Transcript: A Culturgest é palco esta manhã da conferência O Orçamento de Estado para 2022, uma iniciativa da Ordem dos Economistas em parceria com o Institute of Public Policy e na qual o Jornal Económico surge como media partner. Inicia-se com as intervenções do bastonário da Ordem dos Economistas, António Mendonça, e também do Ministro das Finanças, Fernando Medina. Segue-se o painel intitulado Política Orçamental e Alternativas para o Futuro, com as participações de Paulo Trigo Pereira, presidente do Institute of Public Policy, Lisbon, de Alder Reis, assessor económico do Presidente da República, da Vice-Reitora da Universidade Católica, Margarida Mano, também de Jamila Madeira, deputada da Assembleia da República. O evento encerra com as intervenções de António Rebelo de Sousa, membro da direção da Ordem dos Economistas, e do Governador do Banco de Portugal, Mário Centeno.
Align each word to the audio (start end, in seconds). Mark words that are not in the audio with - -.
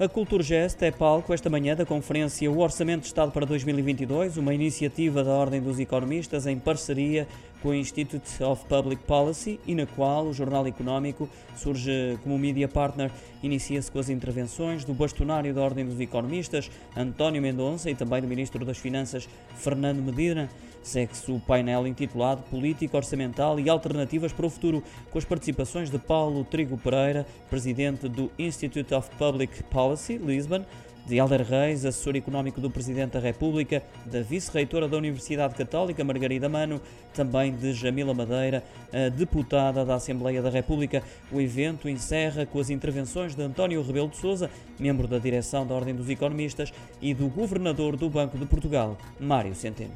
A 0.00 0.08
Culturgest 0.08 0.80
é 0.80 0.90
palco 0.90 1.34
esta 1.34 1.50
manhã 1.50 1.76
da 1.76 1.84
conferência 1.84 2.50
O 2.50 2.60
Orçamento 2.60 3.02
de 3.02 3.08
Estado 3.08 3.30
para 3.30 3.44
2022, 3.44 4.38
uma 4.38 4.54
iniciativa 4.54 5.22
da 5.22 5.30
Ordem 5.30 5.60
dos 5.60 5.78
Economistas 5.78 6.46
em 6.46 6.58
parceria 6.58 7.28
com 7.62 7.68
o 7.68 7.74
Institute 7.74 8.42
of 8.42 8.64
Public 8.66 9.02
Policy 9.04 9.60
e 9.66 9.74
na 9.74 9.86
qual 9.86 10.26
o 10.26 10.32
Jornal 10.32 10.66
Económico 10.66 11.28
surge 11.56 12.18
como 12.22 12.38
media 12.38 12.68
partner. 12.68 13.10
Inicia-se 13.42 13.90
com 13.90 13.98
as 13.98 14.08
intervenções 14.08 14.84
do 14.84 14.94
bastonário 14.94 15.52
da 15.54 15.62
Ordem 15.62 15.84
dos 15.84 16.00
Economistas, 16.00 16.70
António 16.96 17.42
Mendonça, 17.42 17.90
e 17.90 17.94
também 17.94 18.20
do 18.20 18.28
Ministro 18.28 18.64
das 18.64 18.78
Finanças, 18.78 19.28
Fernando 19.56 20.02
Medina. 20.02 20.48
Segue-se 20.82 21.30
o 21.30 21.38
painel 21.38 21.86
intitulado 21.86 22.42
Política 22.44 22.96
Orçamental 22.96 23.60
e 23.60 23.68
Alternativas 23.68 24.32
para 24.32 24.46
o 24.46 24.50
Futuro, 24.50 24.82
com 25.10 25.18
as 25.18 25.24
participações 25.24 25.90
de 25.90 25.98
Paulo 25.98 26.42
Trigo 26.44 26.78
Pereira, 26.78 27.26
presidente 27.50 28.08
do 28.08 28.30
Institute 28.38 28.94
of 28.94 29.10
Public 29.16 29.62
Policy, 29.64 30.16
Lisbon, 30.16 30.64
de 31.10 31.18
Alder 31.18 31.42
Reis, 31.42 31.84
assessor 31.84 32.14
económico 32.14 32.60
do 32.60 32.70
Presidente 32.70 33.14
da 33.14 33.18
República, 33.18 33.82
da 34.06 34.22
Vice-Reitora 34.22 34.86
da 34.86 34.96
Universidade 34.96 35.56
Católica, 35.56 36.04
Margarida 36.04 36.48
Mano, 36.48 36.80
também 37.12 37.52
de 37.52 37.72
Jamila 37.72 38.14
Madeira, 38.14 38.62
deputada 39.16 39.84
da 39.84 39.96
Assembleia 39.96 40.40
da 40.40 40.50
República. 40.50 41.02
O 41.32 41.40
evento 41.40 41.88
encerra 41.88 42.46
com 42.46 42.60
as 42.60 42.70
intervenções 42.70 43.34
de 43.34 43.42
António 43.42 43.82
Rebelo 43.82 44.08
de 44.08 44.18
Sousa, 44.18 44.48
membro 44.78 45.08
da 45.08 45.18
direção 45.18 45.66
da 45.66 45.74
Ordem 45.74 45.96
dos 45.96 46.08
Economistas, 46.08 46.72
e 47.02 47.12
do 47.12 47.28
Governador 47.28 47.96
do 47.96 48.08
Banco 48.08 48.38
de 48.38 48.46
Portugal, 48.46 48.96
Mário 49.18 49.52
Centeno. 49.52 49.90